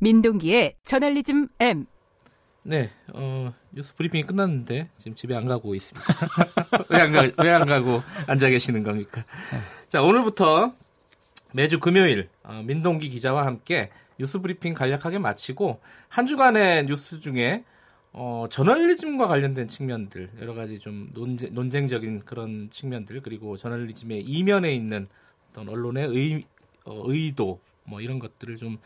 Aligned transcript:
민동기의 0.00 0.76
저널리즘 0.84 1.48
M. 1.60 1.86
네, 2.62 2.90
어, 3.14 3.52
뉴스 3.70 3.94
브리핑이 3.94 4.24
끝났는데 4.24 4.88
지금 4.98 5.14
집에 5.14 5.34
안 5.34 5.46
가고 5.46 5.74
있습니다. 5.74 6.06
왜 6.90 7.00
안 7.00 7.12
가, 7.12 7.42
왜 7.42 7.50
안 7.50 7.66
가고 7.66 8.02
앉아 8.26 8.48
계시는 8.50 8.82
겁니까? 8.82 9.24
자, 9.88 10.02
오늘부터 10.02 10.72
매주 11.52 11.80
금요일 11.80 12.28
어, 12.42 12.62
민동기 12.64 13.08
기자와 13.10 13.46
함께 13.46 13.90
뉴스 14.18 14.40
브리핑 14.40 14.74
간략하게 14.74 15.18
마치고 15.18 15.80
한 16.08 16.26
주간의 16.26 16.86
뉴스 16.86 17.20
중에 17.20 17.64
어, 18.12 18.46
저널리즘과 18.50 19.26
관련된 19.26 19.68
측면들 19.68 20.30
여러 20.40 20.54
가지 20.54 20.78
좀 20.78 21.10
논쟁, 21.14 21.54
논쟁적인 21.54 22.20
그런 22.24 22.68
측면들 22.70 23.20
그리고 23.22 23.56
저널리즘의 23.56 24.22
이면에 24.22 24.72
있는 24.74 25.08
어떤 25.50 25.68
언론의 25.68 26.08
의, 26.08 26.44
어, 26.84 27.02
의도 27.06 27.60
뭐 27.84 28.00
이런 28.00 28.18
것들을 28.18 28.56
좀 28.56 28.78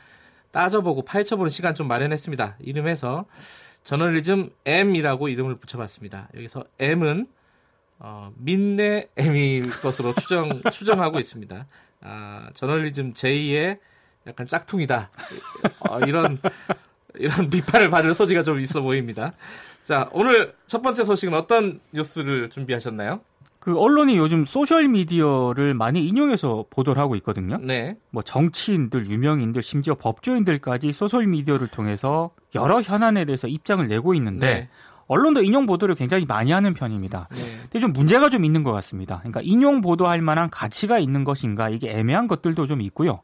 따져보고 0.54 1.02
파헤쳐보는 1.02 1.50
시간 1.50 1.74
좀 1.74 1.88
마련했습니다. 1.88 2.58
이름에서 2.60 3.26
저널리즘 3.82 4.50
M이라고 4.64 5.28
이름을 5.28 5.56
붙여봤습니다. 5.56 6.28
여기서 6.36 6.64
M은 6.78 7.26
어, 7.98 8.32
민내 8.36 9.08
M일 9.16 9.68
것으로 9.80 10.14
추정 10.14 10.62
추정하고 10.70 11.18
있습니다. 11.18 11.66
아, 12.02 12.48
저널리즘 12.54 13.14
J의 13.14 13.78
약간 14.28 14.46
짝퉁이다. 14.46 15.10
어, 15.90 16.00
이런 16.06 16.38
이런 17.16 17.50
비판을 17.50 17.90
받을 17.90 18.14
소지가 18.14 18.44
좀 18.44 18.60
있어 18.60 18.80
보입니다. 18.80 19.32
자, 19.84 20.08
오늘 20.12 20.54
첫 20.68 20.82
번째 20.82 21.04
소식은 21.04 21.34
어떤 21.34 21.80
뉴스를 21.92 22.48
준비하셨나요? 22.50 23.20
그 23.64 23.78
언론이 23.78 24.18
요즘 24.18 24.44
소셜 24.44 24.88
미디어를 24.88 25.72
많이 25.72 26.06
인용해서 26.06 26.66
보도를 26.68 27.00
하고 27.00 27.16
있거든요. 27.16 27.56
네. 27.56 27.96
뭐 28.10 28.22
정치인들, 28.22 29.06
유명인들, 29.06 29.62
심지어 29.62 29.94
법조인들까지 29.94 30.92
소셜 30.92 31.26
미디어를 31.26 31.68
통해서 31.68 32.30
여러 32.54 32.82
현안에 32.82 33.24
대해서 33.24 33.48
입장을 33.48 33.86
내고 33.88 34.12
있는데 34.12 34.46
네. 34.46 34.68
언론도 35.06 35.42
인용 35.42 35.64
보도를 35.64 35.94
굉장히 35.94 36.26
많이 36.26 36.52
하는 36.52 36.74
편입니다. 36.74 37.28
네. 37.32 37.40
근데 37.62 37.78
좀 37.78 37.94
문제가 37.94 38.28
좀 38.28 38.44
있는 38.44 38.64
것 38.64 38.72
같습니다. 38.72 39.20
그러니까 39.20 39.40
인용 39.42 39.80
보도할 39.80 40.20
만한 40.20 40.50
가치가 40.50 40.98
있는 40.98 41.24
것인가 41.24 41.70
이게 41.70 41.90
애매한 41.90 42.28
것들도 42.28 42.66
좀 42.66 42.82
있고요. 42.82 43.22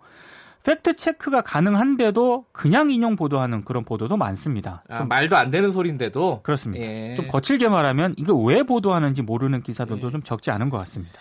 팩트 0.64 0.96
체크가 0.96 1.40
가능한데도 1.40 2.46
그냥 2.52 2.90
인용 2.90 3.16
보도하는 3.16 3.64
그런 3.64 3.84
보도도 3.84 4.16
많습니다. 4.16 4.84
아, 4.88 4.98
좀 4.98 5.08
말도 5.08 5.36
안 5.36 5.50
되는 5.50 5.72
소리인데도 5.72 6.40
그렇습니다. 6.42 6.84
예. 6.84 7.14
좀 7.14 7.28
거칠게 7.28 7.68
말하면 7.68 8.14
이거 8.18 8.34
왜 8.34 8.62
보도하는지 8.62 9.22
모르는 9.22 9.62
기사들도 9.62 10.08
예. 10.08 10.10
좀 10.10 10.22
적지 10.22 10.50
않은 10.50 10.68
것 10.68 10.76
같습니다. 10.78 11.18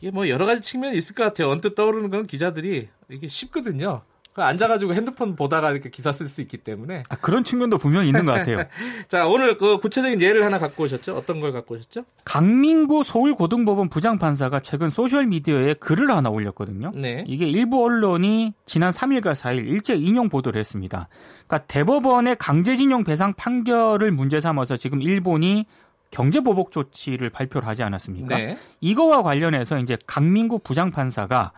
이게 0.00 0.10
뭐 0.10 0.28
여러 0.28 0.44
가지 0.44 0.60
측면이 0.60 0.98
있을 0.98 1.14
것 1.14 1.22
같아요. 1.22 1.50
언뜻 1.50 1.74
떠오르는 1.74 2.10
건 2.10 2.26
기자들이 2.26 2.88
이게 3.10 3.28
쉽거든요. 3.28 4.02
그 4.36 4.42
앉아가지고 4.42 4.92
핸드폰 4.92 5.34
보다가 5.34 5.70
이렇게 5.70 5.88
기사 5.88 6.12
쓸 6.12 6.28
수 6.28 6.42
있기 6.42 6.58
때문에. 6.58 7.04
아, 7.08 7.16
그런 7.16 7.42
측면도 7.42 7.78
분명히 7.78 8.08
있는 8.08 8.26
것 8.26 8.32
같아요. 8.32 8.64
자, 9.08 9.26
오늘 9.26 9.56
그 9.56 9.78
구체적인 9.78 10.20
예를 10.20 10.44
하나 10.44 10.58
갖고 10.58 10.84
오셨죠? 10.84 11.16
어떤 11.16 11.40
걸 11.40 11.52
갖고 11.52 11.74
오셨죠? 11.74 12.04
강민구 12.26 13.02
서울고등법원 13.04 13.88
부장판사가 13.88 14.60
최근 14.60 14.90
소셜 14.90 15.24
미디어에 15.24 15.72
글을 15.80 16.10
하나 16.10 16.28
올렸거든요. 16.28 16.92
네. 16.94 17.24
이게 17.26 17.46
일부 17.46 17.82
언론이 17.82 18.52
지난 18.66 18.90
3일과 18.90 19.32
4일 19.32 19.66
일제 19.68 19.94
인용 19.94 20.28
보도를 20.28 20.60
했습니다. 20.60 21.08
그러니까 21.46 21.66
대법원의 21.68 22.36
강제징용 22.36 23.04
배상 23.04 23.32
판결을 23.32 24.10
문제 24.10 24.38
삼아서 24.38 24.76
지금 24.76 25.00
일본이 25.00 25.64
경제보복 26.10 26.72
조치를 26.72 27.30
발표를 27.30 27.66
하지 27.66 27.82
않았습니까? 27.82 28.36
네. 28.36 28.58
이거와 28.82 29.22
관련해서 29.22 29.78
이제 29.78 29.96
강민구 30.06 30.58
부장판사가 30.58 31.52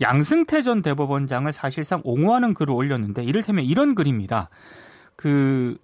양승태 0.00 0.62
전 0.62 0.82
대법원장을 0.82 1.52
사실상 1.52 2.00
옹호하는 2.04 2.54
글을 2.54 2.74
올렸는데 2.74 3.22
이를테면 3.24 3.64
이런 3.64 3.94
글입니다. 3.94 4.48
그 5.16 5.76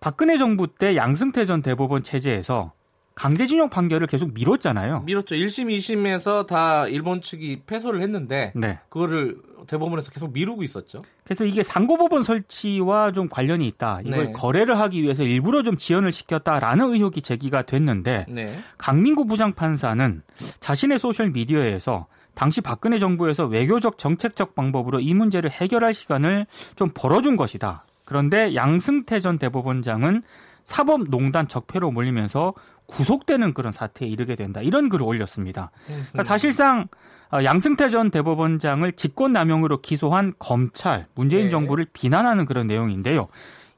박근혜 0.00 0.36
정부 0.38 0.66
때 0.66 0.96
양승태 0.96 1.44
전 1.44 1.62
대법원 1.62 2.02
체제에서 2.02 2.72
강제징용 3.18 3.68
판결을 3.68 4.06
계속 4.06 4.32
미뤘잖아요. 4.32 5.00
밀었죠. 5.00 5.34
1심, 5.34 5.76
2심에서 5.76 6.46
다 6.46 6.86
일본 6.86 7.20
측이 7.20 7.62
패소를 7.66 8.00
했는데 8.00 8.52
네. 8.54 8.78
그거를 8.88 9.38
대법원에서 9.66 10.12
계속 10.12 10.32
미루고 10.32 10.62
있었죠. 10.62 11.02
그래서 11.24 11.44
이게 11.44 11.64
상고법원 11.64 12.22
설치와 12.22 13.10
좀 13.10 13.28
관련이 13.28 13.66
있다. 13.66 14.02
이걸 14.04 14.26
네. 14.26 14.32
거래를 14.32 14.78
하기 14.78 15.02
위해서 15.02 15.24
일부러 15.24 15.64
좀 15.64 15.76
지연을 15.76 16.12
시켰다라는 16.12 16.92
의혹이 16.92 17.22
제기가 17.22 17.62
됐는데 17.62 18.26
네. 18.28 18.56
강민구 18.78 19.26
부장판사는 19.26 20.22
자신의 20.60 21.00
소셜 21.00 21.30
미디어에서 21.30 22.06
당시 22.38 22.60
박근혜 22.60 23.00
정부에서 23.00 23.46
외교적 23.46 23.98
정책적 23.98 24.54
방법으로 24.54 25.00
이 25.00 25.12
문제를 25.12 25.50
해결할 25.50 25.92
시간을 25.92 26.46
좀 26.76 26.92
벌어준 26.94 27.34
것이다. 27.34 27.84
그런데 28.04 28.54
양승태 28.54 29.18
전 29.18 29.38
대법원장은 29.38 30.22
사법농단 30.62 31.48
적폐로 31.48 31.90
몰리면서 31.90 32.54
구속되는 32.86 33.54
그런 33.54 33.72
사태에 33.72 34.06
이르게 34.06 34.36
된다. 34.36 34.60
이런 34.60 34.88
글을 34.88 35.04
올렸습니다. 35.04 35.72
그러니까 35.86 36.22
사실상 36.22 36.86
어, 37.32 37.42
양승태 37.42 37.90
전 37.90 38.12
대법원장을 38.12 38.92
직권남용으로 38.92 39.80
기소한 39.80 40.32
검찰, 40.38 41.08
문재인 41.16 41.46
네. 41.46 41.50
정부를 41.50 41.88
비난하는 41.92 42.46
그런 42.46 42.68
내용인데요. 42.68 43.26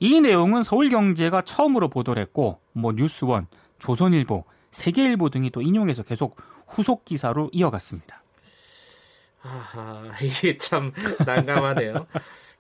이 0.01 0.21
내용은 0.21 0.65
서울경제가 0.65 1.43
처음으로 1.43 1.89
보도를 1.89 2.23
했고, 2.23 2.61
뭐 2.75 2.93
뉴스원, 2.93 3.47
조선일보, 3.79 4.45
세계일보 4.71 5.31
등이 5.31 5.49
또 5.51 5.63
인용해서 5.63 6.03
계속 6.03 6.37
후속 6.69 7.07
기사로 7.07 7.49
이어갔습니다. 7.53 8.20
아하, 9.43 10.03
이게 10.23 10.59
참 10.59 10.93
난감하네요. 11.25 12.07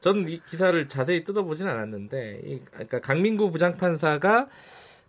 저는 0.01 0.29
이 0.29 0.41
기사를 0.49 0.89
자세히 0.89 1.25
뜯어보진 1.25 1.69
않았는데, 1.69 2.41
이, 2.45 2.61
그러니까 2.71 3.01
강민구 3.01 3.51
부장판사가 3.51 4.49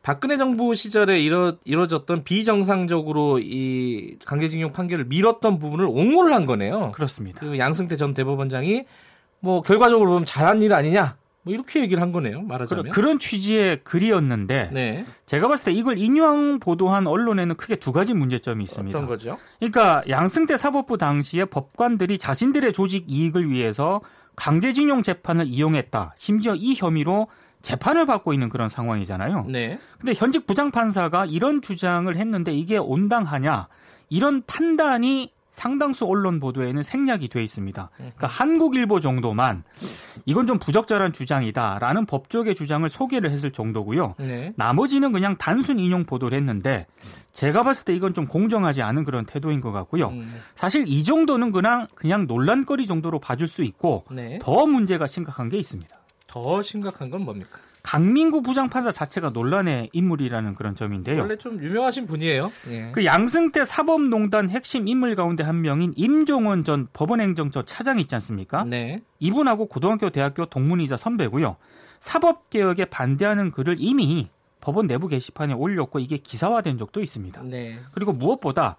박근혜 0.04 0.36
정부 0.36 0.74
시절에 0.74 1.22
이뤄, 1.22 1.58
이뤄졌던 1.64 2.24
비정상적으로 2.24 3.40
이 3.40 4.18
강제징용 4.26 4.74
판결을 4.74 5.06
미뤘던 5.06 5.60
부분을 5.60 5.86
옹호를 5.86 6.34
한 6.34 6.46
거네요. 6.46 6.92
그렇습니다. 6.94 7.40
그 7.40 7.58
양승태 7.58 7.96
전 7.98 8.14
대법원장이 8.14 8.86
뭐 9.40 9.62
결과적으로 9.62 10.10
보면 10.10 10.26
잘한 10.26 10.62
일 10.62 10.74
아니냐, 10.74 11.18
뭐 11.44 11.54
이렇게 11.54 11.82
얘기를 11.82 12.02
한 12.02 12.12
거네요. 12.12 12.42
말하자면. 12.44 12.84
그런, 12.84 12.94
그런 12.94 13.20
취지의 13.20 13.84
글이었는데 13.84 14.70
네. 14.72 15.06
제가 15.26 15.48
봤을 15.48 15.66
때 15.66 15.72
이걸 15.72 15.98
인용 15.98 16.60
보도한 16.60 17.08
언론에는 17.08 17.56
크게 17.56 17.78
두 17.78 17.92
가지 17.92 18.14
문제점이 18.14 18.64
있습니다. 18.64 18.98
어떤 18.98 19.08
거죠? 19.08 19.38
그러니까 19.60 20.04
양승태 20.08 20.58
사법부 20.58 20.98
당시에 20.98 21.46
법관들이 21.46 22.18
자신들의 22.18 22.74
조직 22.74 23.06
이익을 23.08 23.50
위해서 23.50 24.02
강제징용 24.36 25.04
재판을 25.04 25.48
이용했다. 25.48 26.14
심지어 26.18 26.56
이 26.56 26.76
혐의로 26.76 27.28
재판을 27.62 28.06
받고 28.06 28.34
있는 28.34 28.50
그런 28.50 28.70
상황이잖아요. 28.70 29.46
네. 29.50 29.80
근데 30.00 30.14
현직 30.16 30.48
부장판사가 30.48 31.26
이런 31.26 31.62
주장을 31.62 32.16
했는데 32.16 32.52
이게 32.52 32.78
온당하냐? 32.78 33.68
이런 34.10 34.44
판단이 34.46 35.32
상당수 35.52 36.06
언론 36.06 36.40
보도에는 36.40 36.82
생략이 36.82 37.28
돼 37.28 37.44
있습니다. 37.44 37.90
그러니까 37.96 38.28
한국일보 38.28 39.00
정도만 39.00 39.64
이건 40.26 40.48
좀 40.48 40.60
부적절한 40.60 41.14
주장이다라는 41.14 42.06
법조계 42.06 42.54
주장을 42.54 42.90
소개를 42.90 43.32
했을 43.32 43.52
정도고요. 43.52 44.16
네. 44.20 44.54
나머지는 44.56 45.12
그냥 45.12 45.38
단순 45.38 45.80
인용 45.80 46.06
보도를 46.06 46.38
했는데 46.38 46.88
제가 47.34 47.64
봤을 47.64 47.86
때 47.86 47.96
이건 47.96 48.14
좀 48.14 48.26
공정하지 48.26 48.82
않은 48.82 49.04
그런 49.04 49.26
태도인 49.26 49.62
것 49.62 49.72
같고요. 49.72 50.10
음, 50.10 50.30
사실 50.56 50.86
이 50.88 51.04
정도는 51.04 51.52
그냥 51.52 51.88
그냥 51.96 52.28
논란거리 52.28 52.88
정도로 52.88 53.20
봐줄 53.20 53.48
수 53.48 53.64
있고 53.64 54.06
네. 54.12 54.40
더 54.42 54.66
문제가 54.66 55.08
심각한 55.08 55.50
게 55.50 55.58
있습니다. 55.58 56.01
더 56.32 56.62
심각한 56.62 57.10
건 57.10 57.24
뭡니까? 57.26 57.60
강민구 57.84 58.42
부장판사 58.44 58.92
자체가 58.92 59.32
논란의 59.32 59.90
인물이라는 59.92 60.56
그런 60.56 60.76
점인데요. 60.76 61.22
원래 61.22 61.36
좀 61.36 61.62
유명하신 61.62 62.06
분이에요. 62.08 62.52
예. 62.70 62.92
그 62.94 63.04
양승태 63.06 63.66
사법농단 63.66 64.50
핵심 64.50 64.88
인물 64.88 65.16
가운데 65.16 65.44
한 65.44 65.62
명인 65.62 65.92
임종원 65.98 66.64
전 66.64 66.88
법원행정처 66.94 67.64
차장 67.64 68.00
있지 68.00 68.16
않습니까? 68.16 68.64
네. 68.64 69.02
이분하고 69.20 69.66
고등학교, 69.66 70.10
대학교 70.10 70.46
동문이자 70.46 70.96
선배고요. 70.96 71.58
사법개혁에 72.00 72.86
반대하는 72.86 73.52
글을 73.52 73.76
이미 73.80 74.30
법원 74.62 74.88
내부 74.88 75.08
게시판에 75.08 75.54
올렸고 75.54 76.00
이게 76.00 76.18
기사화된 76.18 76.78
적도 76.78 77.02
있습니다. 77.02 77.42
네. 77.44 77.80
그리고 77.94 78.14
무엇보다 78.14 78.78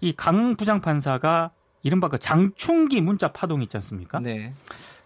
이 0.00 0.12
강 0.12 0.54
부장판사가 0.54 1.50
이른바 1.82 2.08
그 2.08 2.18
장충기 2.18 3.00
문자 3.00 3.28
파동 3.32 3.62
있지 3.62 3.76
않습니까? 3.78 4.20
네. 4.20 4.52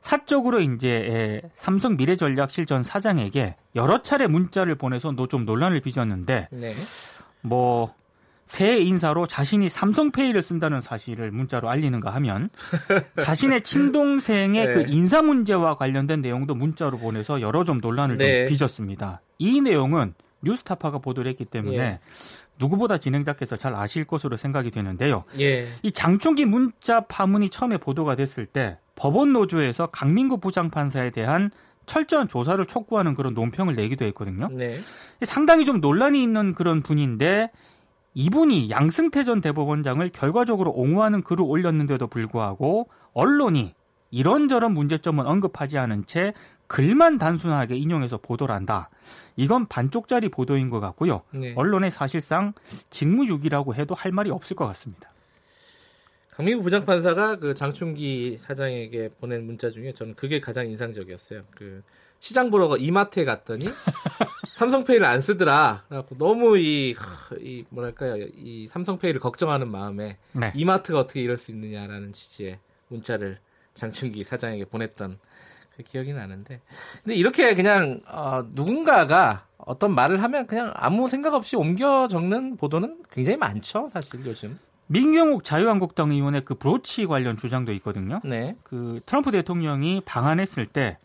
사적으로 0.00 0.60
이제 0.60 0.88
에, 1.44 1.48
삼성 1.54 1.96
미래전략실 1.96 2.66
전 2.66 2.82
사장에게 2.82 3.56
여러 3.74 4.02
차례 4.02 4.26
문자를 4.26 4.74
보내서 4.76 5.12
너좀 5.12 5.44
논란을 5.44 5.80
빚었는데 5.80 6.48
네. 6.50 6.74
뭐 7.42 7.98
새 8.48 8.78
인사로 8.78 9.26
자신이 9.26 9.68
삼성페이를 9.68 10.40
쓴다는 10.42 10.80
사실을 10.80 11.30
문자로 11.30 11.68
알리는가 11.68 12.10
하면 12.14 12.48
자신의 13.22 13.60
친동생의 13.60 14.66
네. 14.66 14.74
그 14.74 14.84
인사 14.88 15.20
문제와 15.20 15.76
관련된 15.76 16.22
내용도 16.22 16.54
문자로 16.54 16.96
보내서 16.98 17.42
여러 17.42 17.64
좀 17.64 17.78
논란을 17.80 18.16
네. 18.16 18.48
좀 18.48 18.56
빚었습니다. 18.56 19.20
이 19.38 19.60
내용은 19.60 20.14
뉴스타파가 20.40 20.98
보도를 20.98 21.30
했기 21.30 21.44
때문에 21.44 21.76
예. 21.76 22.00
누구보다 22.58 22.96
진행자께서 22.96 23.56
잘 23.56 23.74
아실 23.74 24.04
것으로 24.04 24.36
생각이 24.38 24.70
되는데요. 24.70 25.24
예. 25.38 25.68
이 25.82 25.92
장충기 25.92 26.46
문자 26.46 27.00
파문이 27.00 27.50
처음에 27.50 27.76
보도가 27.76 28.14
됐을 28.14 28.46
때 28.46 28.78
법원 28.98 29.32
노조에서 29.32 29.86
강민구 29.86 30.38
부장판사에 30.38 31.10
대한 31.10 31.50
철저한 31.86 32.28
조사를 32.28 32.64
촉구하는 32.66 33.14
그런 33.14 33.32
논평을 33.34 33.74
내기도 33.74 34.04
했거든요. 34.06 34.48
네. 34.48 34.76
상당히 35.22 35.64
좀 35.64 35.80
논란이 35.80 36.22
있는 36.22 36.54
그런 36.54 36.82
분인데 36.82 37.50
이분이 38.14 38.70
양승태 38.70 39.24
전 39.24 39.40
대법원장을 39.40 40.06
결과적으로 40.10 40.72
옹호하는 40.72 41.22
글을 41.22 41.44
올렸는데도 41.44 42.08
불구하고 42.08 42.88
언론이 43.14 43.74
이런저런 44.10 44.74
문제점은 44.74 45.26
언급하지 45.26 45.78
않은 45.78 46.06
채 46.06 46.34
글만 46.66 47.16
단순하게 47.18 47.76
인용해서 47.76 48.18
보도를 48.18 48.54
한다. 48.54 48.90
이건 49.36 49.66
반쪽짜리 49.66 50.28
보도인 50.28 50.68
것 50.68 50.80
같고요. 50.80 51.22
네. 51.30 51.54
언론에 51.56 51.90
사실상 51.90 52.52
직무유기라고 52.90 53.74
해도 53.74 53.94
할 53.94 54.12
말이 54.12 54.30
없을 54.30 54.56
것 54.56 54.66
같습니다. 54.66 55.10
강민구 56.38 56.62
부장판사가 56.62 57.40
그 57.40 57.52
장충기 57.52 58.36
사장에게 58.38 59.08
보낸 59.20 59.44
문자 59.44 59.70
중에 59.70 59.92
저는 59.92 60.14
그게 60.14 60.38
가장 60.38 60.68
인상적이었어요. 60.68 61.42
그 61.50 61.82
시장 62.20 62.48
보러 62.48 62.76
이마트에 62.76 63.24
갔더니 63.24 63.64
삼성페이를 64.54 65.04
안 65.04 65.20
쓰더라. 65.20 65.82
그래갖고 65.88 66.16
너무 66.16 66.56
이, 66.56 66.94
이 67.40 67.64
뭐랄까요 67.70 68.24
이 68.36 68.68
삼성페이를 68.68 69.20
걱정하는 69.20 69.68
마음에 69.68 70.18
네. 70.30 70.52
이마트가 70.54 71.00
어떻게 71.00 71.22
이럴 71.22 71.38
수 71.38 71.50
있느냐라는 71.50 72.12
취지의 72.12 72.60
문자를 72.86 73.40
장충기 73.74 74.22
사장에게 74.22 74.64
보냈던 74.66 75.18
그 75.76 75.82
기억이 75.82 76.12
나는데 76.12 76.60
근데 77.02 77.16
이렇게 77.16 77.56
그냥 77.56 78.00
어, 78.06 78.44
누군가가 78.52 79.48
어떤 79.56 79.92
말을 79.92 80.22
하면 80.22 80.46
그냥 80.46 80.70
아무 80.76 81.08
생각 81.08 81.34
없이 81.34 81.56
옮겨 81.56 82.06
적는 82.06 82.56
보도는 82.58 83.02
굉장히 83.10 83.36
많죠 83.38 83.88
사실 83.92 84.24
요즘. 84.24 84.56
민경욱 84.88 85.44
자유한국당 85.44 86.10
의원의 86.10 86.44
그 86.44 86.54
브로치 86.54 87.06
관련 87.06 87.36
주장도 87.36 87.72
있거든요. 87.74 88.20
네. 88.24 88.56
그 88.62 89.00
트럼프 89.06 89.30
대통령이 89.30 90.02
방한했을 90.04 90.66
때 90.66 90.98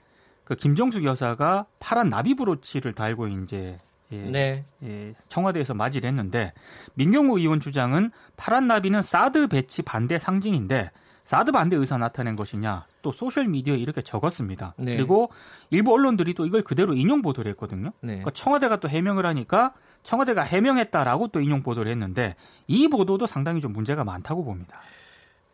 그 0.44 0.56
김정숙 0.56 1.04
여사가 1.06 1.66
파란 1.80 2.10
나비 2.10 2.36
브로치를 2.36 2.94
달고 2.94 3.28
이제 3.28 3.80
예, 4.12 4.18
네. 4.18 4.66
예, 4.84 5.14
청와대에서 5.30 5.74
맞이를 5.74 6.08
했는데 6.08 6.54
민경욱 6.96 7.40
의원 7.40 7.60
주장은 7.60 8.12
파란 8.38 8.68
나비는 8.68 9.02
사드 9.02 9.48
배치 9.48 9.82
반대 9.82 10.20
상징인데 10.20 10.92
사드 11.24 11.52
반대 11.52 11.76
의사 11.78 11.98
나타낸 11.98 12.36
것이냐 12.36 12.86
또 13.04 13.12
소셜 13.12 13.48
미디어에 13.48 13.78
이렇게 13.78 14.02
적었습니다. 14.02 14.74
네. 14.78 14.96
그리고 14.96 15.30
일부 15.70 15.94
언론들이 15.94 16.34
또 16.34 16.48
이걸 16.48 16.64
그대로 16.64 16.96
인용 16.96 17.22
보도를 17.22 17.52
했거든요. 17.52 17.92
네. 18.02 18.14
그러니까 18.14 18.32
청와대가 18.32 18.78
또 18.78 18.90
해명을 18.90 19.28
하니까 19.28 19.74
청와대가 20.02 20.42
해명했다라고 20.42 21.28
또 21.28 21.40
인용 21.40 21.62
보도를 21.62 21.92
했는데 21.92 22.36
이 22.66 22.88
보도도 22.88 23.28
상당히 23.28 23.62
좀 23.62 23.74
문제가 23.74 24.04
많다고 24.04 24.44
봅니다. 24.44 24.80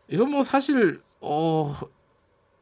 이건 0.08 0.30
뭐 0.30 0.42
사실 0.42 1.02
어 1.20 1.76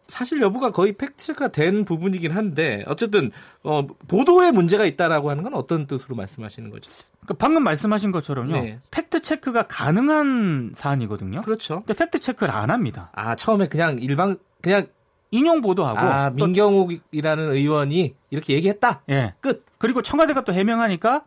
사실 0.08 0.40
여부가 0.40 0.72
거의 0.72 0.94
팩트가 0.94 1.48
된 1.48 1.84
부분이긴 1.84 2.32
한데 2.32 2.82
어쨌든 2.86 3.30
어 3.62 3.86
보도에 3.86 4.50
문제가 4.50 4.86
있다라고 4.86 5.30
하는 5.30 5.44
건 5.44 5.54
어떤 5.54 5.86
뜻으로 5.86 6.16
말씀하시는 6.16 6.70
거죠? 6.70 6.90
그러니까 7.20 7.34
방금 7.38 7.62
말씀하신 7.62 8.10
것처럼요. 8.10 8.52
네. 8.52 8.80
팩트 8.90 9.20
체크가 9.20 9.64
가능한 9.64 10.72
사안이거든요. 10.74 11.42
그렇죠. 11.42 11.82
근데 11.86 11.92
팩트 11.92 12.20
체크를 12.20 12.54
안 12.54 12.70
합니다. 12.70 13.10
아 13.14 13.36
처음에 13.36 13.68
그냥 13.68 13.98
일방 14.00 14.38
그냥 14.62 14.86
인용 15.30 15.60
보도하고 15.60 15.98
아 15.98 16.30
또- 16.30 16.46
민경욱이라는 16.46 17.52
의원이 17.52 18.14
이렇게 18.30 18.54
얘기했다. 18.54 19.02
예. 19.10 19.34
끝. 19.40 19.64
그리고 19.78 20.02
청와대가 20.02 20.42
또 20.42 20.52
해명하니까 20.52 21.24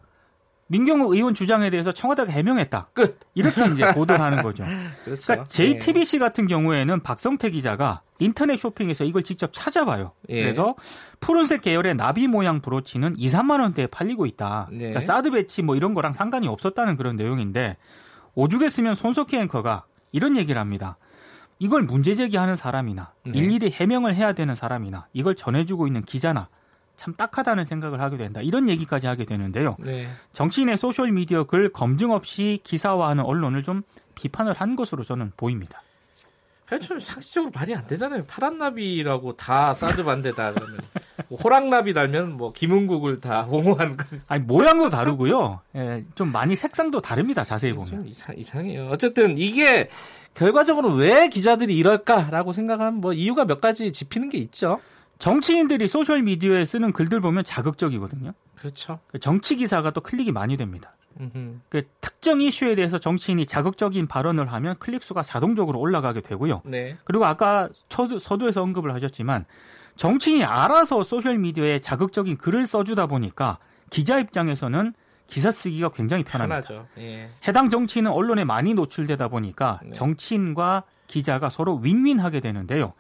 민경욱 0.68 1.12
의원 1.14 1.34
주장에 1.34 1.70
대해서 1.70 1.92
청와대가 1.92 2.32
해명했다. 2.32 2.90
끝. 2.94 3.20
이렇게 3.36 3.66
이제 3.66 3.92
보도를 3.94 4.22
하는 4.22 4.42
거죠. 4.42 4.64
그렇죠. 5.04 5.24
그러니까 5.28 5.48
JTBC 5.50 6.18
같은 6.18 6.48
경우에는 6.48 7.02
박성태 7.02 7.52
기자가 7.52 8.02
인터넷 8.20 8.56
쇼핑에서 8.58 9.04
이걸 9.04 9.24
직접 9.24 9.52
찾아봐요. 9.54 10.14
예. 10.30 10.42
그래서 10.42 10.76
푸른색 11.20 11.62
계열의 11.62 11.96
나비 11.96 12.28
모양 12.28 12.62
브로치는 12.62 13.16
2, 13.18 13.30
3만 13.30 13.60
원대에 13.62 13.88
팔리고 13.88 14.26
있다. 14.26 14.68
네. 14.72 14.78
그러니까 14.78 15.02
사드 15.02 15.32
배치 15.32 15.62
뭐 15.62 15.76
이런 15.76 15.94
거랑 15.94 16.14
상관이 16.14 16.48
없었다는 16.48 16.96
그런 16.98 17.18
내용인데 17.18 17.78
오죽 18.34 18.62
했으면 18.62 18.96
손석희 18.96 19.36
앵커가 19.38 19.84
이런 20.14 20.38
얘기를 20.38 20.60
합니다. 20.60 20.98
이걸 21.62 21.84
문제 21.84 22.16
제기하는 22.16 22.56
사람이나 22.56 23.14
네. 23.24 23.38
일일이 23.38 23.70
해명을 23.70 24.16
해야 24.16 24.34
되는 24.34 24.56
사람이나 24.56 25.06
이걸 25.14 25.36
전해주고 25.36 25.86
있는 25.86 26.02
기자나 26.02 26.50
참 26.96 27.14
딱하다는 27.16 27.66
생각을 27.66 28.02
하게 28.02 28.18
된다. 28.18 28.42
이런 28.42 28.68
얘기까지 28.68 29.06
하게 29.06 29.26
되는데요. 29.26 29.78
네. 29.78 30.08
정치인의 30.34 30.80
소셜 30.80 31.12
미디어 31.12 31.44
글 31.44 31.72
검증 31.72 32.14
없이 32.14 32.60
기사화하는 32.64 33.24
언론을 33.24 33.62
좀 33.62 33.84
비판을 34.16 34.54
한 34.54 34.76
것으로 34.76 35.04
저는 35.04 35.34
보입니다. 35.38 35.84
좀 36.82 37.00
상식적으로 37.00 37.52
말이 37.54 37.76
안 37.76 37.86
되잖아요. 37.86 38.26
파란 38.26 38.58
나비라고 38.58 39.36
다 39.36 39.76
사드 39.76 40.04
반대다 40.04 40.54
그러면 40.54 40.78
뭐 40.78 41.01
호랑나비 41.30 41.94
달면 41.94 42.38
뭐 42.38 42.54
김흥국을 42.54 43.20
다 43.20 43.46
옹호하는 43.50 43.98
거 43.98 44.06
아니 44.28 44.44
모양도 44.44 44.90
다르고요. 44.90 45.60
예, 45.76 46.04
좀 46.16 46.32
많이 46.32 46.56
색상도 46.56 47.02
다릅니다. 47.02 47.44
자세히 47.44 47.74
보면. 47.74 47.88
좀 47.88 48.08
이상, 48.08 48.36
이상해요. 48.38 48.90
어쨌든 48.92 49.38
이게 49.38 49.90
결과적으로 50.34 50.94
왜 50.94 51.30
기자들이 51.30 51.76
이럴까라고 51.78 52.54
생각하면 52.54 53.02
뭐 53.02 53.14
이유가 53.14 53.46
몇 53.46 53.62
가지 53.62 53.92
짚히는 53.92 54.30
게 54.30 54.38
있죠. 54.38 54.80
정치인들이 55.20 55.88
소셜 55.88 56.24
미디어에 56.24 56.66
쓰는 56.66 56.94
글들 56.94 57.20
보면 57.20 57.44
자극적이거든요. 57.44 58.34
그렇죠. 58.56 59.00
그 59.08 59.20
정치 59.20 59.56
기사가 59.56 59.92
또 59.92 60.02
클릭이 60.02 60.32
많이 60.32 60.58
됩니다. 60.58 60.96
그 61.70 61.84
특정 62.00 62.42
이슈에 62.42 62.74
대해서 62.74 62.98
정치인이 62.98 63.46
자극적인 63.46 64.08
발언을 64.08 64.52
하면 64.54 64.76
클릭 64.80 65.04
수가 65.04 65.22
자동적으로 65.22 65.80
올라가게 65.80 66.22
되고요. 66.22 66.62
네. 66.66 66.98
그리고 67.04 67.26
아까 67.26 67.70
서두, 67.90 68.18
서두에서 68.18 68.64
언급을 68.64 68.94
하셨지만 68.94 69.46
정치인이 69.96 70.44
알아서 70.44 71.04
소셜 71.04 71.38
미디어에 71.38 71.80
자극적인 71.80 72.38
글을 72.38 72.66
써주다 72.66 73.08
보니까 73.08 73.60
기자 73.90 74.20
입장에서는 74.20 74.94
기사 75.28 75.52
쓰기가 75.52 75.90
굉장히 75.90 76.24
편합니다. 76.24 76.68
편하죠. 76.68 76.88
예. 76.98 77.30
해당 77.48 77.70
정치인은 77.70 78.12
언론에 78.12 78.44
많이 78.44 78.74
노출되다 78.74 79.30
보니까 79.30 79.80
네. 79.84 79.94
정치인과 79.94 80.84
기자가 81.08 81.50
서로 81.50 81.76
윈윈하게 81.76 82.42
되는데요. 82.42 82.94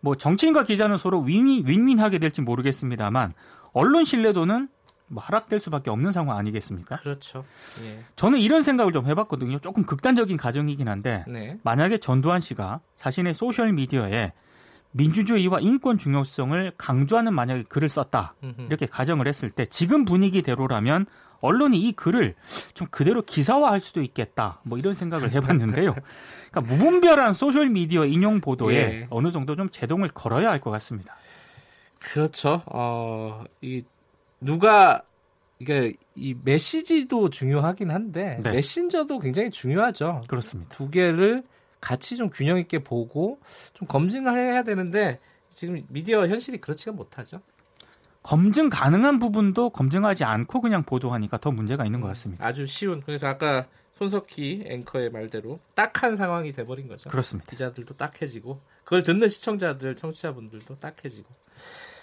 뭐 0.00 0.16
정치인과 0.16 0.64
기자는 0.64 0.98
서로 0.98 1.20
윈윈, 1.20 1.66
윈윈하게 1.66 2.18
될지 2.18 2.42
모르겠습니다만 2.42 3.34
언론 3.72 4.04
신뢰도는 4.04 4.68
뭐 5.08 5.22
하락될 5.22 5.60
수밖에 5.60 5.90
없는 5.90 6.10
상황 6.10 6.38
아니겠습니까? 6.38 6.96
그렇죠. 6.96 7.44
예. 7.84 8.02
저는 8.16 8.38
이런 8.38 8.62
생각을 8.62 8.92
좀 8.92 9.06
해봤거든요. 9.06 9.58
조금 9.58 9.84
극단적인 9.84 10.36
가정이긴 10.36 10.88
한데 10.88 11.24
네. 11.28 11.58
만약에 11.62 11.98
전두환 11.98 12.40
씨가 12.40 12.80
자신의 12.96 13.34
소셜 13.34 13.72
미디어에 13.72 14.32
민주주의와 14.92 15.60
인권 15.60 15.98
중요성을 15.98 16.72
강조하는 16.76 17.34
만약에 17.34 17.64
글을 17.64 17.88
썼다. 17.88 18.34
이렇게 18.66 18.86
가정을 18.86 19.26
했을 19.26 19.50
때 19.50 19.64
지금 19.66 20.04
분위기대로라면 20.04 21.06
언론이 21.40 21.78
이 21.80 21.92
글을 21.92 22.34
좀 22.74 22.86
그대로 22.90 23.22
기사화할 23.22 23.80
수도 23.80 24.00
있겠다 24.00 24.60
뭐 24.64 24.78
이런 24.78 24.94
생각을 24.94 25.32
해봤는데요. 25.32 25.94
그러니까 26.50 26.60
무분별한 26.74 27.32
소셜 27.32 27.68
미디어 27.70 28.04
인용 28.06 28.40
보도에 28.40 28.76
예. 28.76 29.06
어느 29.10 29.30
정도 29.32 29.56
좀 29.56 29.68
제동을 29.70 30.08
걸어야 30.08 30.50
할 30.50 30.60
것 30.60 30.70
같습니다. 30.70 31.16
그렇죠. 31.98 32.62
어, 32.66 33.44
이 33.60 33.82
누가 34.40 35.02
이게 35.58 35.94
이 36.14 36.34
메시지도 36.44 37.30
중요하긴 37.30 37.90
한데 37.90 38.38
네. 38.42 38.50
메신저도 38.52 39.18
굉장히 39.20 39.50
중요하죠. 39.50 40.22
그렇습니다. 40.28 40.74
두 40.74 40.90
개를 40.90 41.42
같이 41.82 42.16
좀 42.16 42.30
균형 42.30 42.58
있게 42.58 42.78
보고 42.78 43.38
좀 43.74 43.86
검증을 43.86 44.38
해야 44.38 44.62
되는데 44.62 45.18
지금 45.54 45.84
미디어 45.88 46.26
현실이 46.26 46.58
그렇지가 46.62 46.92
못하죠. 46.92 47.42
검증 48.22 48.70
가능한 48.70 49.18
부분도 49.18 49.70
검증하지 49.70 50.24
않고 50.24 50.60
그냥 50.60 50.84
보도하니까 50.84 51.38
더 51.38 51.50
문제가 51.50 51.84
있는 51.84 52.00
것 52.00 52.06
같습니다. 52.08 52.46
아주 52.46 52.66
쉬운. 52.66 53.02
그래서 53.04 53.26
아까 53.26 53.66
손석희 53.94 54.64
앵커의 54.66 55.10
말대로 55.10 55.58
딱한 55.74 56.16
상황이 56.16 56.52
돼버린 56.52 56.88
거죠. 56.88 57.10
그렇습니다. 57.10 57.50
기자들도 57.50 57.96
딱해지고 57.96 58.60
그걸 58.84 59.02
듣는 59.02 59.28
시청자들, 59.28 59.96
청취자분들도 59.96 60.78
딱해지고. 60.78 61.28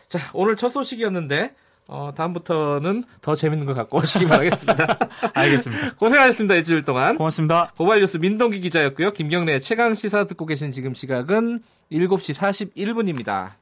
자, 0.09 0.19
오늘 0.33 0.57
첫 0.57 0.69
소식이었는데 0.69 1.55
어, 1.89 2.11
다음부터는 2.15 3.03
더 3.21 3.35
재밌는 3.35 3.65
거 3.65 3.73
갖고 3.73 3.97
오시기 3.97 4.25
바라겠습니다. 4.25 4.97
알겠습니다. 5.33 5.95
고생하셨습니다. 5.97 6.55
일주일 6.55 6.85
동안. 6.85 7.17
고맙습니다. 7.17 7.73
고발뉴스 7.75 8.17
민동기 8.17 8.59
기자였고요. 8.59 9.11
김경래 9.11 9.59
최강 9.59 9.95
시사 9.95 10.25
듣고 10.25 10.45
계신 10.45 10.71
지금 10.71 10.93
시각은 10.93 11.61
7시 11.91 12.35
41분입니다. 12.75 13.58